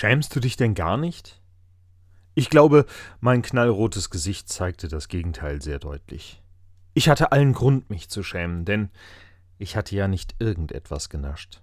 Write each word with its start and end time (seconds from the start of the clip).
Schämst 0.00 0.34
du 0.34 0.40
dich 0.40 0.56
denn 0.56 0.72
gar 0.74 0.96
nicht? 0.96 1.42
Ich 2.34 2.48
glaube, 2.48 2.86
mein 3.20 3.42
knallrotes 3.42 4.08
Gesicht 4.08 4.48
zeigte 4.48 4.88
das 4.88 5.08
Gegenteil 5.08 5.60
sehr 5.60 5.78
deutlich. 5.78 6.42
Ich 6.94 7.10
hatte 7.10 7.32
allen 7.32 7.52
Grund, 7.52 7.90
mich 7.90 8.08
zu 8.08 8.22
schämen, 8.22 8.64
denn 8.64 8.88
ich 9.58 9.76
hatte 9.76 9.94
ja 9.94 10.08
nicht 10.08 10.36
irgendetwas 10.38 11.10
genascht. 11.10 11.60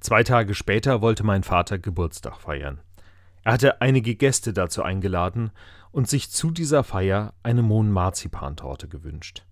Zwei 0.00 0.24
Tage 0.24 0.52
später 0.52 1.00
wollte 1.00 1.22
mein 1.22 1.44
Vater 1.44 1.78
Geburtstag 1.78 2.40
feiern. 2.40 2.80
Er 3.44 3.52
hatte 3.52 3.80
einige 3.82 4.16
Gäste 4.16 4.52
dazu 4.52 4.82
eingeladen 4.82 5.52
und 5.92 6.08
sich 6.08 6.32
zu 6.32 6.50
dieser 6.50 6.82
Feier 6.82 7.34
eine 7.44 7.62
Mohn-Marzipantorte 7.62 8.88
gewünscht. 8.88 9.44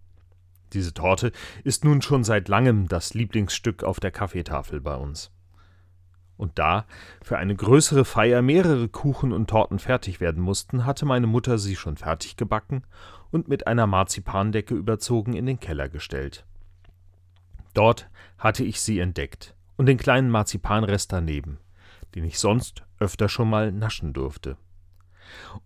Diese 0.73 0.93
Torte 0.93 1.31
ist 1.63 1.85
nun 1.85 2.03
schon 2.03 2.25
seit 2.25 2.49
langem 2.49 2.89
das 2.89 3.15
Lieblingsstück 3.15 3.85
auf 3.85 4.01
der 4.01 4.11
Kaffeetafel 4.11 4.81
bei 4.81 4.97
uns. 4.97 5.31
Und 6.37 6.59
da 6.59 6.87
für 7.23 7.39
eine 7.39 7.57
größere 7.57 8.05
Feier 8.05 8.43
mehrere 8.43 8.89
Kuchen 8.89 9.33
und 9.33 9.49
Torten 9.49 9.79
fertig 9.79 10.21
werden 10.21 10.43
mussten, 10.43 10.85
hatte 10.85 11.07
meine 11.07 11.27
Mutter 11.27 11.59
sie 11.59 11.77
schon 11.77 11.97
fertig 11.97 12.37
gebacken 12.37 12.83
und 13.31 13.49
mit 13.49 13.67
einer 13.67 13.87
Marzipandecke 13.87 14.75
überzogen 14.75 15.33
in 15.33 15.47
den 15.47 15.61
Keller 15.61 15.89
gestellt. 15.89 16.45
Dort 17.75 18.09
hatte 18.39 18.65
ich 18.65 18.81
sie 18.81 18.99
entdeckt 18.99 19.55
und 19.77 19.87
den 19.87 19.99
kleinen 19.99 20.31
Marzipanrest 20.31 21.13
daneben, 21.13 21.59
den 22.15 22.25
ich 22.25 22.39
sonst 22.39 22.85
öfter 22.99 23.29
schon 23.29 23.51
mal 23.51 23.73
naschen 23.73 24.13
durfte. 24.13 24.57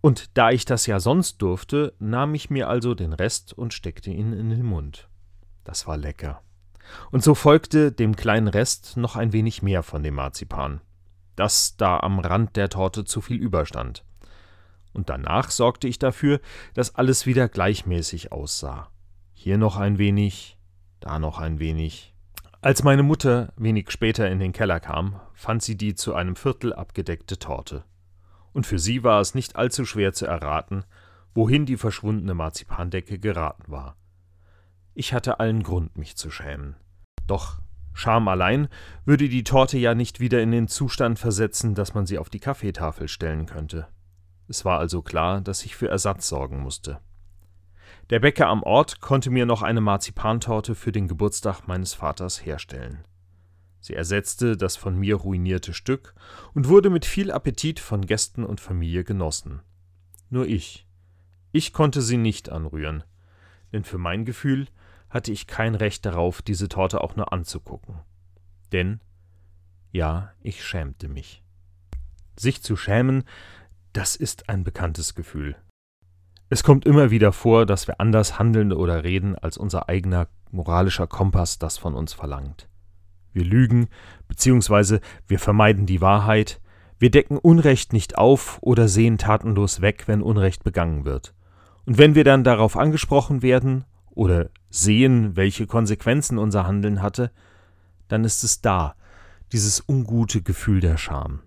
Und 0.01 0.37
da 0.37 0.51
ich 0.51 0.65
das 0.65 0.85
ja 0.87 0.99
sonst 0.99 1.41
durfte, 1.41 1.93
nahm 1.99 2.33
ich 2.33 2.49
mir 2.49 2.67
also 2.67 2.95
den 2.95 3.13
Rest 3.13 3.53
und 3.53 3.73
steckte 3.73 4.09
ihn 4.09 4.33
in 4.33 4.49
den 4.49 4.65
Mund. 4.65 5.07
Das 5.63 5.87
war 5.87 5.97
lecker. 5.97 6.41
Und 7.11 7.23
so 7.23 7.35
folgte 7.35 7.91
dem 7.91 8.15
kleinen 8.15 8.47
Rest 8.47 8.97
noch 8.97 9.15
ein 9.15 9.33
wenig 9.33 9.61
mehr 9.61 9.83
von 9.83 10.03
dem 10.03 10.15
Marzipan, 10.15 10.81
das 11.35 11.77
da 11.77 11.99
am 11.99 12.19
Rand 12.19 12.55
der 12.55 12.69
Torte 12.69 13.05
zu 13.05 13.21
viel 13.21 13.37
überstand. 13.37 14.03
Und 14.93 15.09
danach 15.09 15.51
sorgte 15.51 15.87
ich 15.87 15.99
dafür, 15.99 16.41
dass 16.73 16.95
alles 16.95 17.25
wieder 17.25 17.47
gleichmäßig 17.47 18.31
aussah. 18.31 18.89
Hier 19.33 19.57
noch 19.57 19.77
ein 19.77 19.97
wenig, 19.97 20.57
da 20.99 21.17
noch 21.17 21.39
ein 21.39 21.59
wenig. 21.59 22.13
Als 22.61 22.83
meine 22.83 23.01
Mutter 23.01 23.53
wenig 23.57 23.89
später 23.89 24.29
in 24.29 24.39
den 24.39 24.51
Keller 24.51 24.79
kam, 24.79 25.19
fand 25.33 25.63
sie 25.63 25.75
die 25.75 25.95
zu 25.95 26.13
einem 26.13 26.35
Viertel 26.35 26.73
abgedeckte 26.73 27.39
Torte. 27.39 27.85
Und 28.53 28.67
für 28.67 28.77
sie 28.77 29.03
war 29.03 29.19
es 29.21 29.33
nicht 29.33 29.55
allzu 29.55 29.85
schwer 29.85 30.13
zu 30.13 30.25
erraten, 30.27 30.83
wohin 31.33 31.65
die 31.65 31.77
verschwundene 31.77 32.33
Marzipandecke 32.33 33.17
geraten 33.17 33.71
war. 33.71 33.95
Ich 34.93 35.13
hatte 35.13 35.39
allen 35.39 35.63
Grund, 35.63 35.97
mich 35.97 36.15
zu 36.17 36.29
schämen. 36.29 36.75
Doch 37.27 37.61
Scham 37.93 38.27
allein 38.27 38.67
würde 39.05 39.29
die 39.29 39.43
Torte 39.43 39.77
ja 39.77 39.93
nicht 39.93 40.19
wieder 40.19 40.41
in 40.41 40.51
den 40.51 40.67
Zustand 40.67 41.19
versetzen, 41.19 41.75
dass 41.75 41.93
man 41.93 42.05
sie 42.05 42.17
auf 42.17 42.29
die 42.29 42.39
Kaffeetafel 42.39 43.07
stellen 43.07 43.45
könnte. 43.45 43.87
Es 44.47 44.65
war 44.65 44.79
also 44.79 45.01
klar, 45.01 45.41
dass 45.41 45.65
ich 45.65 45.75
für 45.75 45.89
Ersatz 45.89 46.27
sorgen 46.27 46.59
musste. 46.59 46.99
Der 48.09 48.19
Bäcker 48.19 48.47
am 48.47 48.63
Ort 48.63 48.99
konnte 48.99 49.29
mir 49.29 49.45
noch 49.45 49.61
eine 49.61 49.81
Marzipantorte 49.81 50.75
für 50.75 50.91
den 50.91 51.07
Geburtstag 51.07 51.67
meines 51.67 51.93
Vaters 51.93 52.45
herstellen. 52.45 53.05
Sie 53.79 53.93
ersetzte 53.93 54.57
das 54.57 54.75
von 54.75 54.97
mir 54.97 55.15
ruinierte 55.15 55.73
Stück 55.73 56.13
und 56.53 56.67
wurde 56.67 56.89
mit 56.89 57.05
viel 57.05 57.31
Appetit 57.31 57.79
von 57.79 58.05
Gästen 58.05 58.43
und 58.43 58.59
Familie 58.59 59.03
genossen. 59.03 59.61
Nur 60.29 60.47
ich. 60.47 60.87
Ich 61.51 61.73
konnte 61.73 62.01
sie 62.01 62.17
nicht 62.17 62.49
anrühren, 62.49 63.03
denn 63.73 63.83
für 63.83 63.97
mein 63.97 64.23
Gefühl 64.25 64.67
hatte 65.11 65.31
ich 65.31 65.45
kein 65.45 65.75
Recht 65.75 66.05
darauf, 66.05 66.41
diese 66.41 66.69
Torte 66.69 67.01
auch 67.01 67.15
nur 67.15 67.31
anzugucken. 67.31 67.99
Denn, 68.71 69.01
ja, 69.91 70.31
ich 70.41 70.63
schämte 70.63 71.07
mich. 71.07 71.43
Sich 72.39 72.63
zu 72.63 72.75
schämen, 72.75 73.25
das 73.93 74.15
ist 74.15 74.49
ein 74.49 74.63
bekanntes 74.63 75.13
Gefühl. 75.13 75.55
Es 76.49 76.63
kommt 76.63 76.85
immer 76.85 77.11
wieder 77.11 77.33
vor, 77.33 77.65
dass 77.65 77.87
wir 77.87 77.99
anders 77.99 78.39
handeln 78.39 78.73
oder 78.73 79.03
reden, 79.03 79.37
als 79.37 79.57
unser 79.57 79.89
eigener 79.89 80.27
moralischer 80.49 81.07
Kompass 81.07 81.59
das 81.59 81.77
von 81.77 81.93
uns 81.93 82.13
verlangt. 82.13 82.67
Wir 83.33 83.45
lügen, 83.45 83.87
beziehungsweise 84.27 85.01
wir 85.27 85.39
vermeiden 85.39 85.85
die 85.85 86.01
Wahrheit, 86.01 86.61
wir 86.99 87.09
decken 87.09 87.37
Unrecht 87.37 87.93
nicht 87.93 88.17
auf 88.17 88.59
oder 88.61 88.87
sehen 88.87 89.17
tatenlos 89.17 89.81
weg, 89.81 90.03
wenn 90.07 90.21
Unrecht 90.21 90.63
begangen 90.63 91.03
wird. 91.05 91.33
Und 91.85 91.97
wenn 91.97 92.15
wir 92.15 92.23
dann 92.23 92.43
darauf 92.43 92.77
angesprochen 92.77 93.41
werden 93.41 93.85
oder 94.09 94.49
sehen, 94.71 95.35
welche 95.35 95.67
Konsequenzen 95.67 96.39
unser 96.39 96.65
Handeln 96.65 97.01
hatte, 97.03 97.31
dann 98.07 98.23
ist 98.23 98.43
es 98.43 98.61
da, 98.61 98.95
dieses 99.51 99.83
ungute 99.87 100.41
Gefühl 100.41 100.79
der 100.79 100.97
Scham. 100.97 101.41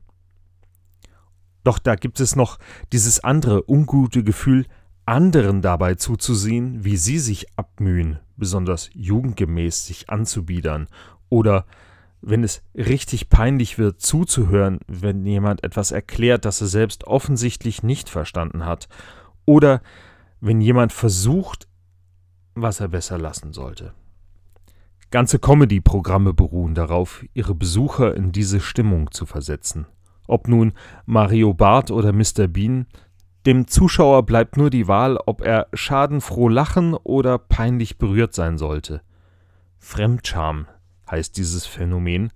Doch 1.64 1.78
da 1.78 1.96
gibt 1.96 2.20
es 2.20 2.36
noch 2.36 2.58
dieses 2.92 3.24
andere 3.24 3.68
ungute 3.68 4.22
Gefühl, 4.22 4.66
anderen 5.06 5.62
dabei 5.62 5.94
zuzusehen, 5.94 6.84
wie 6.84 6.96
sie 6.96 7.18
sich 7.18 7.46
abmühen, 7.56 8.20
besonders 8.36 8.90
jugendgemäß 8.94 9.86
sich 9.86 10.10
anzubiedern, 10.10 10.86
oder 11.28 11.66
wenn 12.20 12.44
es 12.44 12.62
richtig 12.74 13.28
peinlich 13.28 13.76
wird, 13.78 14.00
zuzuhören, 14.00 14.78
wenn 14.86 15.26
jemand 15.26 15.62
etwas 15.62 15.92
erklärt, 15.92 16.44
das 16.44 16.60
er 16.60 16.68
selbst 16.68 17.04
offensichtlich 17.04 17.82
nicht 17.82 18.08
verstanden 18.08 18.64
hat, 18.64 18.88
oder 19.44 19.82
wenn 20.41 20.60
jemand 20.60 20.92
versucht, 20.92 21.68
was 22.54 22.81
er 22.81 22.88
besser 22.88 23.19
lassen 23.19 23.53
sollte. 23.53 23.94
Ganze 25.10 25.38
Comedy-Programme 25.38 26.34
beruhen 26.34 26.75
darauf, 26.75 27.25
ihre 27.34 27.54
Besucher 27.54 28.16
in 28.16 28.32
diese 28.32 28.60
Stimmung 28.60 29.10
zu 29.12 29.26
versetzen. 29.26 29.87
Ob 30.26 30.48
nun 30.48 30.72
Mario 31.06 31.54
Barth 31.54 31.91
oder 31.91 32.12
Mr. 32.12 32.48
Bean, 32.48 32.87
dem 33.47 33.66
Zuschauer 33.69 34.25
bleibt 34.25 34.56
nur 34.56 34.70
die 34.70 34.88
Wahl, 34.88 35.19
ob 35.26 35.42
er 35.42 35.69
schadenfroh 35.75 36.48
lachen 36.48 36.94
oder 36.94 37.38
peinlich 37.38 37.98
berührt 37.98 38.34
sein 38.34 38.56
sollte. 38.56 39.03
Fremdscham 39.78 40.66
heißt 41.10 41.36
dieses 41.36 41.66
Phänomen, 41.66 42.32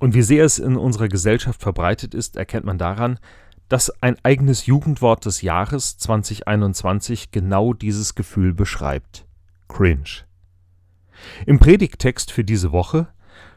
und 0.00 0.14
wie 0.14 0.22
sehr 0.22 0.44
es 0.44 0.58
in 0.58 0.76
unserer 0.76 1.08
Gesellschaft 1.08 1.62
verbreitet 1.62 2.14
ist, 2.14 2.36
erkennt 2.36 2.66
man 2.66 2.76
daran, 2.76 3.18
dass 3.68 3.90
ein 4.02 4.16
eigenes 4.22 4.66
Jugendwort 4.66 5.24
des 5.24 5.40
Jahres 5.40 5.96
2021 5.96 7.30
genau 7.30 7.72
dieses 7.72 8.14
Gefühl 8.14 8.52
beschreibt. 8.52 9.26
Cringe. 9.68 10.24
Im 11.46 11.58
Predigttext 11.58 12.30
für 12.30 12.44
diese 12.44 12.72
Woche 12.72 13.08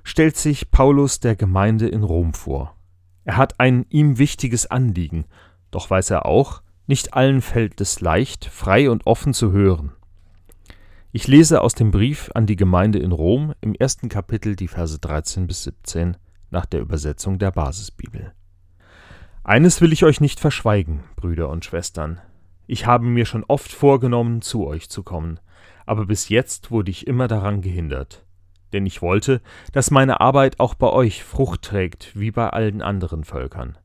stellt 0.03 0.38
sich 0.38 0.72
Paulus 0.72 1.19
der 1.19 1.35
Gemeinde 1.35 1.88
in 1.88 2.03
Rom 2.03 2.34
vor. 2.34 2.75
Er 3.25 3.38
hat 3.38 3.59
ein 3.59 3.85
ihm 3.90 4.17
wichtiges 4.17 4.67
Anliegen, 4.67 5.25
doch 5.72 5.90
weiß 5.90 6.12
er 6.12 6.25
auch, 6.25 6.62
nicht 6.85 7.13
allen 7.13 7.41
fällt 7.41 7.81
es 7.81 8.00
leicht, 8.00 8.46
frei 8.46 8.90
und 8.90 9.06
offen 9.06 9.34
zu 9.34 9.51
hören. 9.51 9.91
Ich 11.12 11.28
lese 11.28 11.62
aus 11.62 11.73
dem 11.73 11.91
Brief 11.91 12.31
an 12.35 12.46
die 12.46 12.56
Gemeinde 12.56 13.00
in 13.00 13.12
Rom 13.12 13.53
im 13.59 13.73
ersten 13.75 14.07
Kapitel 14.07 14.56
die 14.56 14.67
Verse 14.67 14.97
13 14.97 15.47
bis 15.47 15.63
17 15.63 16.16
nach 16.51 16.66
der 16.66 16.79
Übersetzung 16.79 17.40
der 17.40 17.51
Basisbibel. 17.51 18.34
Eines 19.44 19.81
will 19.81 19.94
ich 19.94 20.03
euch 20.03 20.22
nicht 20.22 20.40
verschweigen, 20.40 21.03
Brüder 21.16 21.50
und 21.50 21.66
Schwestern. 21.66 22.22
Ich 22.66 22.85
habe 22.85 23.06
mir 23.06 23.25
schon 23.25 23.46
oft 23.46 23.72
vorgenommen, 23.72 24.41
zu 24.41 24.67
euch 24.67 24.90
zu 24.90 25.03
kommen, 25.03 25.40
aber 25.88 26.06
bis 26.06 26.30
jetzt 26.30 26.70
wurde 26.70 26.92
ich 26.92 27.08
immer 27.08 27.28
daran 27.28 27.62
gehindert. 27.62 28.25
Denn 28.74 28.86
ich 28.86 29.02
wollte, 29.02 29.42
dass 29.72 29.92
meine 29.92 30.22
Arbeit 30.22 30.59
auch 30.59 30.75
bei 30.75 30.90
euch 30.90 31.24
Frucht 31.24 31.64
trägt, 31.64 32.18
wie 32.20 32.31
bei 32.31 32.50
allen 32.50 32.81
anderen 32.81 33.24
Völkern. 33.24 33.78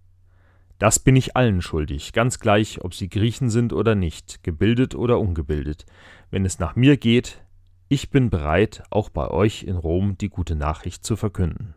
Das 0.79 0.99
bin 0.99 1.15
ich 1.15 1.37
allen 1.37 1.63
schuldig, 1.63 2.13
ganz 2.13 2.41
gleich, 2.41 2.83
ob 2.83 2.93
sie 2.93 3.09
Griechen 3.09 3.51
sind 3.51 3.73
oder 3.73 3.95
nicht, 3.95 4.43
gebildet 4.43 4.97
oder 4.97 5.21
ungebildet. 5.21 5.87
Wenn 6.31 6.45
es 6.45 6.59
nach 6.59 6.75
mir 6.75 6.97
geht, 6.97 7.45
ich 7.89 8.11
bin 8.11 8.31
bereit, 8.31 8.83
auch 8.91 9.09
bei 9.09 9.29
euch 9.29 9.63
in 9.63 9.77
Rom 9.77 10.19
die 10.19 10.29
gute 10.29 10.57
Nachricht 10.57 11.05
zu 11.05 11.15
verkünden. 11.15 11.75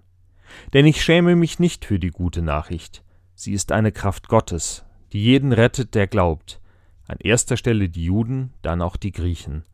Denn 0.73 0.87
ich 0.87 1.03
schäme 1.03 1.35
mich 1.35 1.59
nicht 1.59 1.85
für 1.85 1.99
die 1.99 2.09
gute 2.09 2.41
Nachricht. 2.41 3.03
Sie 3.35 3.53
ist 3.53 3.71
eine 3.71 3.91
Kraft 3.91 4.27
Gottes, 4.27 4.85
die 5.13 5.21
jeden 5.21 5.51
rettet, 5.51 5.93
der 5.93 6.07
glaubt. 6.07 6.59
An 7.07 7.17
erster 7.19 7.57
Stelle 7.57 7.89
die 7.89 8.05
Juden, 8.05 8.53
dann 8.63 8.81
auch 8.81 8.95
die 8.95 9.11
Griechen. 9.11 9.65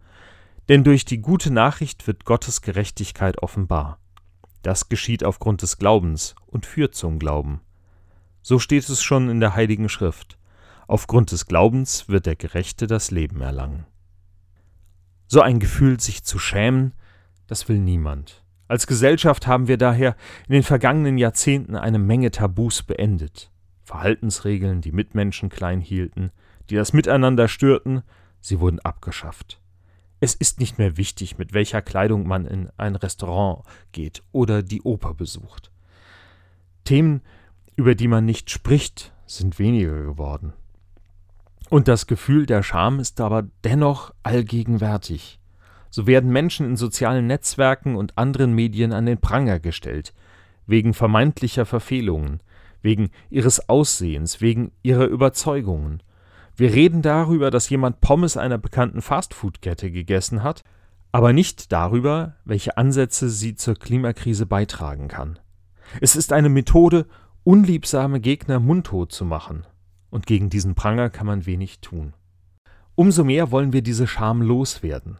Denn 0.70 0.84
durch 0.84 1.06
die 1.06 1.20
gute 1.22 1.52
Nachricht 1.52 2.08
wird 2.08 2.26
Gottes 2.26 2.62
Gerechtigkeit 2.62 3.42
offenbar. 3.42 4.00
Das 4.62 4.90
geschieht 4.90 5.24
aufgrund 5.24 5.62
des 5.62 5.78
Glaubens 5.78 6.36
und 6.46 6.66
führt 6.66 6.96
zum 6.96 7.20
Glauben. 7.20 7.62
So 8.42 8.60
steht 8.60 8.88
es 8.88 9.02
schon 9.02 9.30
in 9.30 9.40
der 9.40 9.56
Heiligen 9.56 9.90
Schrift. 9.90 10.38
Aufgrund 10.88 11.32
des 11.32 11.46
Glaubens 11.46 12.10
wird 12.10 12.26
der 12.26 12.36
Gerechte 12.36 12.88
das 12.88 13.12
Leben 13.12 13.42
erlangen. 13.42 13.86
So 15.28 15.42
ein 15.42 15.60
Gefühl, 15.60 16.00
sich 16.00 16.24
zu 16.24 16.40
schämen, 16.40 16.94
das 17.48 17.70
will 17.70 17.80
niemand. 17.80 18.44
Als 18.68 18.88
Gesellschaft 18.88 19.48
haben 19.48 19.68
wir 19.68 19.78
daher 19.78 20.16
in 20.48 20.54
den 20.54 20.64
vergangenen 20.64 21.18
Jahrzehnten 21.18 21.76
eine 21.76 22.00
Menge 22.00 22.32
Tabus 22.32 22.84
beendet. 22.84 23.52
Verhaltensregeln, 23.84 24.82
die 24.82 24.92
Mitmenschen 24.92 25.50
klein 25.50 25.82
hielten, 25.82 26.32
die 26.70 26.76
das 26.76 26.94
Miteinander 26.94 27.48
störten, 27.48 28.04
sie 28.40 28.60
wurden 28.60 28.80
abgeschafft. 28.80 29.61
Es 30.24 30.36
ist 30.36 30.60
nicht 30.60 30.78
mehr 30.78 30.98
wichtig, 30.98 31.40
mit 31.40 31.52
welcher 31.52 31.82
Kleidung 31.82 32.28
man 32.28 32.46
in 32.46 32.70
ein 32.78 32.96
Restaurant 32.96 33.66
geht 33.92 34.22
oder 34.32 34.62
die 34.62 34.84
Oper 34.84 35.16
besucht. 35.16 35.72
Themen, 36.84 37.22
über 37.76 37.96
die 37.96 38.08
man 38.08 38.24
nicht 38.24 38.52
spricht, 38.52 39.12
sind 39.26 39.58
weniger 39.58 40.04
geworden. 40.04 40.54
Und 41.72 41.88
das 41.88 42.06
Gefühl 42.06 42.46
der 42.46 42.62
Scham 42.62 43.00
ist 43.00 43.20
aber 43.20 43.48
dennoch 43.64 44.14
allgegenwärtig. 44.22 45.40
So 45.90 46.06
werden 46.06 46.32
Menschen 46.32 46.68
in 46.68 46.78
sozialen 46.78 47.26
Netzwerken 47.26 47.96
und 47.96 48.16
anderen 48.18 48.54
Medien 48.54 48.94
an 48.94 49.08
den 49.08 49.20
Pranger 49.20 49.60
gestellt, 49.60 50.14
wegen 50.68 50.94
vermeintlicher 50.94 51.66
Verfehlungen, 51.66 52.42
wegen 52.84 53.10
ihres 53.32 53.70
Aussehens, 53.70 54.40
wegen 54.40 54.72
ihrer 54.84 55.06
Überzeugungen. 55.06 56.04
Wir 56.56 56.74
reden 56.74 57.02
darüber, 57.02 57.52
dass 57.52 57.70
jemand 57.70 58.02
Pommes 58.02 58.38
einer 58.38 58.58
bekannten 58.58 59.02
Fastfood-Kette 59.02 59.92
gegessen 59.92 60.44
hat, 60.44 60.64
aber 61.12 61.34
nicht 61.34 61.72
darüber, 61.72 62.36
welche 62.46 62.78
Ansätze 62.78 63.30
sie 63.30 63.56
zur 63.56 63.76
Klimakrise 63.76 64.46
beitragen 64.46 65.08
kann. 65.08 65.40
Es 66.00 66.16
ist 66.16 66.32
eine 66.32 66.50
Methode, 66.50 67.06
unliebsame 67.44 68.20
Gegner 68.20 68.60
mundtot 68.60 69.12
zu 69.12 69.26
machen, 69.26 69.66
und 70.10 70.26
gegen 70.26 70.50
diesen 70.50 70.76
Pranger 70.76 71.10
kann 71.10 71.28
man 71.28 71.46
wenig 71.46 71.80
tun. 71.80 72.14
Umso 72.96 73.24
mehr 73.24 73.52
wollen 73.52 73.74
wir 73.74 73.82
diese 73.82 74.08
Scham 74.08 74.42
loswerden. 74.42 75.18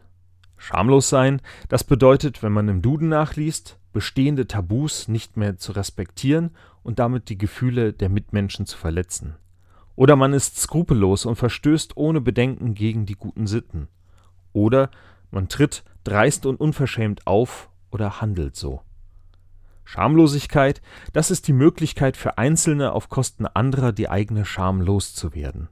Schamlos 0.56 1.08
sein, 1.08 1.42
das 1.68 1.82
bedeutet, 1.82 2.42
wenn 2.42 2.52
man 2.52 2.68
im 2.68 2.82
Duden 2.82 3.08
nachliest, 3.08 3.78
bestehende 3.92 4.46
Tabus 4.46 5.08
nicht 5.08 5.36
mehr 5.36 5.56
zu 5.56 5.72
respektieren 5.72 6.50
und 6.82 6.98
damit 6.98 7.28
die 7.28 7.38
Gefühle 7.38 7.92
der 7.92 8.08
Mitmenschen 8.08 8.66
zu 8.66 8.78
verletzen. 8.78 9.34
Oder 10.02 10.16
man 10.16 10.32
ist 10.32 10.58
skrupellos 10.58 11.26
und 11.26 11.36
verstößt 11.36 11.96
ohne 11.96 12.20
Bedenken 12.20 12.74
gegen 12.74 13.06
die 13.06 13.14
guten 13.14 13.46
Sitten. 13.46 13.86
Oder 14.52 14.90
man 15.30 15.46
tritt 15.46 15.84
dreist 16.02 16.44
und 16.44 16.56
unverschämt 16.56 17.24
auf 17.28 17.70
oder 17.92 18.20
handelt 18.20 18.56
so. 18.56 18.80
Schamlosigkeit, 19.84 20.82
das 21.12 21.30
ist 21.30 21.46
die 21.46 21.52
Möglichkeit 21.52 22.16
für 22.16 22.36
Einzelne 22.36 22.94
auf 22.94 23.10
Kosten 23.10 23.46
anderer 23.46 23.92
die 23.92 24.08
eigene 24.08 24.44
Scham 24.44 24.80
loszuwerden. 24.80 25.68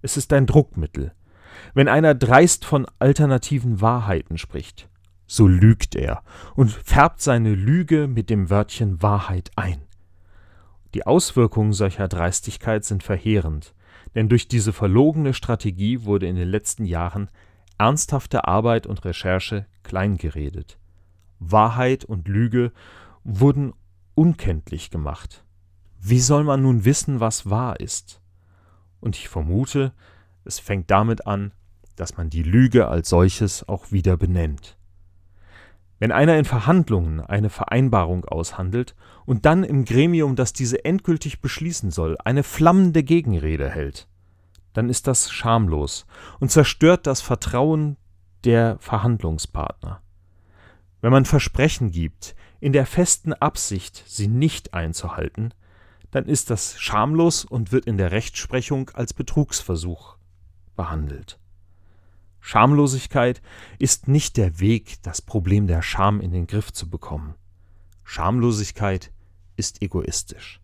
Es 0.00 0.16
ist 0.16 0.32
ein 0.32 0.46
Druckmittel. 0.46 1.12
Wenn 1.74 1.88
einer 1.88 2.14
dreist 2.14 2.64
von 2.64 2.86
alternativen 2.98 3.82
Wahrheiten 3.82 4.38
spricht, 4.38 4.88
so 5.26 5.46
lügt 5.46 5.96
er 5.96 6.22
und 6.56 6.70
färbt 6.70 7.20
seine 7.20 7.54
Lüge 7.54 8.08
mit 8.08 8.30
dem 8.30 8.48
Wörtchen 8.48 9.02
Wahrheit 9.02 9.50
ein. 9.54 9.82
Die 10.94 11.06
Auswirkungen 11.06 11.72
solcher 11.72 12.08
Dreistigkeit 12.08 12.84
sind 12.84 13.02
verheerend, 13.02 13.74
denn 14.14 14.28
durch 14.28 14.48
diese 14.48 14.72
verlogene 14.72 15.34
Strategie 15.34 16.02
wurde 16.02 16.26
in 16.26 16.36
den 16.36 16.48
letzten 16.48 16.84
Jahren 16.84 17.30
ernsthafte 17.78 18.46
Arbeit 18.46 18.86
und 18.86 19.04
Recherche 19.04 19.66
kleingeredet. 19.82 20.78
Wahrheit 21.38 22.04
und 22.04 22.28
Lüge 22.28 22.72
wurden 23.24 23.72
unkenntlich 24.14 24.90
gemacht. 24.90 25.44
Wie 26.00 26.20
soll 26.20 26.44
man 26.44 26.62
nun 26.62 26.84
wissen, 26.84 27.20
was 27.20 27.48
wahr 27.48 27.80
ist? 27.80 28.20
Und 29.00 29.16
ich 29.16 29.28
vermute, 29.28 29.92
es 30.44 30.58
fängt 30.58 30.90
damit 30.90 31.26
an, 31.26 31.52
dass 31.96 32.16
man 32.16 32.30
die 32.30 32.42
Lüge 32.42 32.88
als 32.88 33.10
solches 33.10 33.68
auch 33.68 33.92
wieder 33.92 34.16
benennt. 34.16 34.76
Wenn 36.00 36.12
einer 36.12 36.38
in 36.38 36.46
Verhandlungen 36.46 37.20
eine 37.20 37.50
Vereinbarung 37.50 38.24
aushandelt 38.24 38.96
und 39.26 39.44
dann 39.44 39.64
im 39.64 39.84
Gremium, 39.84 40.34
das 40.34 40.54
diese 40.54 40.82
endgültig 40.84 41.42
beschließen 41.42 41.90
soll, 41.90 42.16
eine 42.24 42.42
flammende 42.42 43.02
Gegenrede 43.02 43.68
hält, 43.68 44.08
dann 44.72 44.88
ist 44.88 45.06
das 45.06 45.30
schamlos 45.30 46.06
und 46.38 46.50
zerstört 46.50 47.06
das 47.06 47.20
Vertrauen 47.20 47.98
der 48.44 48.78
Verhandlungspartner. 48.80 50.00
Wenn 51.02 51.12
man 51.12 51.26
Versprechen 51.26 51.90
gibt, 51.90 52.34
in 52.60 52.72
der 52.72 52.86
festen 52.86 53.34
Absicht, 53.34 54.02
sie 54.06 54.28
nicht 54.28 54.72
einzuhalten, 54.72 55.52
dann 56.12 56.24
ist 56.24 56.48
das 56.48 56.80
schamlos 56.80 57.44
und 57.44 57.72
wird 57.72 57.84
in 57.84 57.98
der 57.98 58.10
Rechtsprechung 58.10 58.90
als 58.94 59.12
Betrugsversuch 59.12 60.16
behandelt. 60.76 61.39
Schamlosigkeit 62.40 63.42
ist 63.78 64.08
nicht 64.08 64.36
der 64.36 64.60
Weg, 64.60 65.02
das 65.02 65.22
Problem 65.22 65.66
der 65.66 65.82
Scham 65.82 66.20
in 66.20 66.32
den 66.32 66.46
Griff 66.46 66.72
zu 66.72 66.88
bekommen. 66.88 67.34
Schamlosigkeit 68.04 69.12
ist 69.56 69.82
egoistisch. 69.82 70.60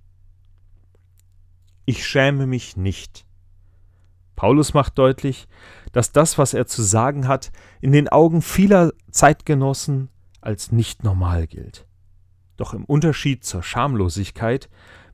Ich 1.85 2.05
schäme 2.05 2.47
mich 2.47 2.77
nicht. 2.77 3.25
Paulus 4.35 4.75
macht 4.75 4.99
deutlich, 4.99 5.47
dass 5.93 6.13
das, 6.13 6.37
was 6.39 6.55
er 6.55 6.67
zu 6.67 6.83
sagen 6.83 7.29
hat, 7.29 7.53
in 7.81 7.93
den 7.93 8.09
Augen 8.09 8.43
vieler 8.43 8.93
Zeitgenossen 9.11 10.09
als 10.41 10.73
nicht 10.73 11.05
normal 11.05 11.47
gilt. 11.47 11.87
Doch 12.57 12.75
im 12.75 12.85
Unterschied 12.85 13.45
zur 13.45 13.63
Schamlosigkeit 13.63 14.69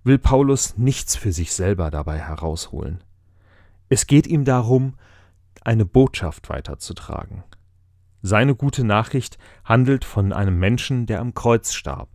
will 0.05 0.19
Paulus 0.19 0.77
nichts 0.77 1.17
für 1.17 1.33
sich 1.33 1.53
selber 1.53 1.91
dabei 1.91 2.19
herausholen. 2.19 3.05
Es 3.89 4.07
geht 4.07 4.27
ihm 4.27 4.45
darum, 4.45 4.95
eine 5.65 5.85
Botschaft 5.85 6.49
weiterzutragen. 6.49 7.45
Seine 8.23 8.55
gute 8.55 8.85
Nachricht 8.85 9.39
handelt 9.65 10.05
von 10.05 10.33
einem 10.33 10.59
Menschen, 10.59 11.07
der 11.07 11.21
am 11.21 11.35
Kreuz 11.35 11.73
starb. 11.73 12.09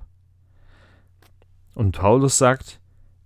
Und 1.73 1.97
Paulus 1.97 2.38
sagt, 2.38 2.79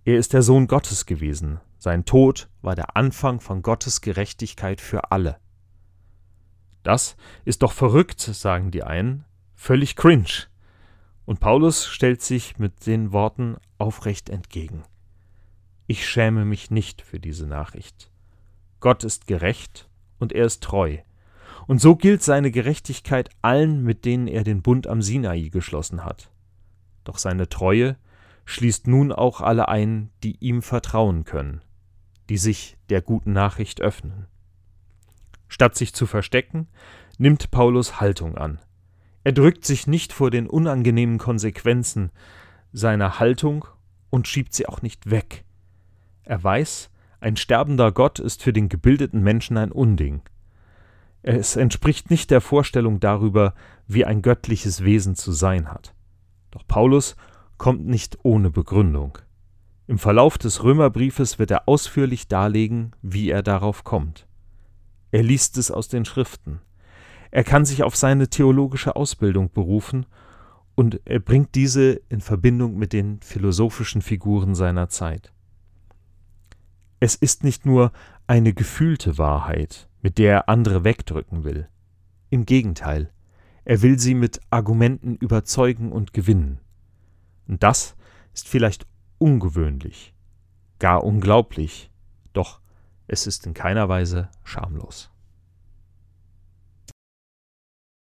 er 0.03 0.17
ist 0.17 0.33
der 0.33 0.41
Sohn 0.41 0.67
Gottes 0.67 1.05
gewesen. 1.05 1.59
Sein 1.77 2.05
Tod 2.05 2.49
war 2.61 2.75
der 2.75 2.97
Anfang 2.97 3.39
von 3.39 3.61
Gottes 3.61 4.01
Gerechtigkeit 4.01 4.81
für 4.81 5.11
alle. 5.11 5.37
Das 6.83 7.15
ist 7.45 7.61
doch 7.61 7.71
verrückt, 7.71 8.19
sagen 8.19 8.71
die 8.71 8.83
einen, 8.83 9.25
völlig 9.53 9.95
cringe. 9.95 10.47
Und 11.25 11.39
Paulus 11.39 11.85
stellt 11.85 12.21
sich 12.21 12.57
mit 12.57 12.87
den 12.87 13.11
Worten 13.11 13.57
aufrecht 13.77 14.29
entgegen. 14.29 14.83
Ich 15.85 16.07
schäme 16.07 16.45
mich 16.45 16.71
nicht 16.71 17.03
für 17.03 17.19
diese 17.19 17.45
Nachricht. 17.45 18.11
Gott 18.79 19.03
ist 19.03 19.27
gerecht 19.27 19.87
und 20.21 20.31
er 20.31 20.45
ist 20.45 20.63
treu. 20.63 20.97
Und 21.67 21.81
so 21.81 21.95
gilt 21.95 22.21
seine 22.21 22.51
Gerechtigkeit 22.51 23.29
allen, 23.41 23.83
mit 23.83 24.05
denen 24.05 24.27
er 24.27 24.43
den 24.43 24.61
Bund 24.61 24.87
am 24.87 25.01
Sinai 25.01 25.49
geschlossen 25.49 26.05
hat. 26.05 26.31
Doch 27.03 27.17
seine 27.17 27.49
Treue 27.49 27.97
schließt 28.45 28.87
nun 28.87 29.11
auch 29.11 29.41
alle 29.41 29.67
ein, 29.67 30.09
die 30.23 30.37
ihm 30.39 30.61
vertrauen 30.61 31.23
können, 31.23 31.61
die 32.29 32.37
sich 32.37 32.77
der 32.89 33.01
guten 33.01 33.33
Nachricht 33.33 33.81
öffnen. 33.81 34.27
Statt 35.47 35.75
sich 35.75 35.93
zu 35.93 36.05
verstecken, 36.05 36.67
nimmt 37.17 37.51
Paulus 37.51 37.99
Haltung 37.99 38.37
an. 38.37 38.59
Er 39.23 39.31
drückt 39.31 39.65
sich 39.65 39.87
nicht 39.87 40.13
vor 40.13 40.31
den 40.31 40.47
unangenehmen 40.47 41.17
Konsequenzen 41.17 42.11
seiner 42.73 43.19
Haltung 43.19 43.65
und 44.09 44.27
schiebt 44.27 44.53
sie 44.53 44.67
auch 44.67 44.81
nicht 44.81 45.09
weg. 45.09 45.45
Er 46.23 46.43
weiß, 46.43 46.90
ein 47.21 47.37
sterbender 47.37 47.91
Gott 47.91 48.19
ist 48.19 48.43
für 48.43 48.51
den 48.51 48.67
gebildeten 48.67 49.21
Menschen 49.21 49.55
ein 49.55 49.71
Unding. 49.71 50.21
Es 51.21 51.55
entspricht 51.55 52.09
nicht 52.09 52.31
der 52.31 52.41
Vorstellung 52.41 52.99
darüber, 52.99 53.53
wie 53.87 54.05
ein 54.05 54.23
göttliches 54.23 54.83
Wesen 54.83 55.15
zu 55.15 55.31
sein 55.31 55.69
hat. 55.69 55.93
Doch 56.49 56.67
Paulus 56.67 57.15
kommt 57.57 57.85
nicht 57.85 58.17
ohne 58.23 58.49
Begründung. 58.49 59.19
Im 59.85 59.99
Verlauf 59.99 60.39
des 60.39 60.63
Römerbriefes 60.63 61.37
wird 61.37 61.51
er 61.51 61.67
ausführlich 61.67 62.27
darlegen, 62.27 62.91
wie 63.03 63.29
er 63.29 63.43
darauf 63.43 63.83
kommt. 63.83 64.25
Er 65.11 65.21
liest 65.21 65.57
es 65.57 65.69
aus 65.69 65.89
den 65.89 66.05
Schriften. 66.05 66.59
Er 67.29 67.43
kann 67.43 67.65
sich 67.65 67.83
auf 67.83 67.95
seine 67.95 68.29
theologische 68.29 68.95
Ausbildung 68.95 69.51
berufen 69.51 70.07
und 70.73 71.01
er 71.05 71.19
bringt 71.19 71.53
diese 71.53 72.01
in 72.09 72.21
Verbindung 72.21 72.77
mit 72.77 72.93
den 72.93 73.21
philosophischen 73.21 74.01
Figuren 74.01 74.55
seiner 74.55 74.89
Zeit. 74.89 75.31
Es 77.03 77.15
ist 77.15 77.43
nicht 77.43 77.65
nur 77.65 77.91
eine 78.27 78.53
gefühlte 78.53 79.17
Wahrheit, 79.17 79.89
mit 80.03 80.19
der 80.19 80.33
er 80.33 80.49
andere 80.49 80.83
wegdrücken 80.83 81.43
will. 81.43 81.67
Im 82.29 82.45
Gegenteil, 82.45 83.11
er 83.65 83.81
will 83.81 83.97
sie 83.97 84.13
mit 84.13 84.39
Argumenten 84.51 85.15
überzeugen 85.15 85.91
und 85.91 86.13
gewinnen. 86.13 86.59
Und 87.47 87.63
das 87.63 87.95
ist 88.35 88.47
vielleicht 88.47 88.85
ungewöhnlich, 89.17 90.13
gar 90.77 91.03
unglaublich, 91.03 91.89
doch 92.33 92.61
es 93.07 93.25
ist 93.25 93.47
in 93.47 93.55
keiner 93.55 93.89
Weise 93.89 94.29
schamlos. 94.43 95.09